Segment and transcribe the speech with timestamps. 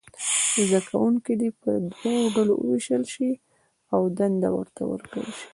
[0.67, 1.69] زده کوونکي دې په
[2.03, 3.31] دوو ډلو وویشل شي
[3.93, 5.47] او دنده ورته ورکړل شي.